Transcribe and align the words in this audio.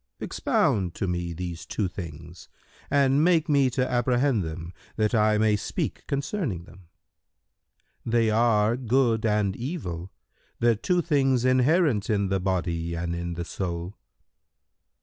"—"Expound 0.19 0.95
to 0.95 1.07
me 1.07 1.31
these 1.31 1.63
two 1.63 1.87
things 1.87 2.49
and 2.89 3.23
make 3.23 3.47
me 3.47 3.69
to 3.69 3.87
apprehend 3.87 4.41
them, 4.43 4.73
that 4.95 5.13
I 5.13 5.37
may 5.37 5.55
speak 5.55 6.05
concerning 6.07 6.63
them." 6.63 6.87
Q 8.05 8.11
"They 8.13 8.31
are 8.31 8.77
good 8.77 9.27
and 9.27 9.55
evil, 9.55 10.11
the 10.59 10.75
two 10.75 11.03
things 11.03 11.45
inherent 11.45 12.09
in 12.09 12.29
the 12.29 12.39
body 12.39 12.95
and 12.95 13.15
in 13.15 13.35
the 13.35 13.45
soul." 13.45 13.93